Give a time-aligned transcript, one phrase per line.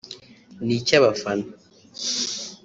[0.65, 1.45] ni icy’abafana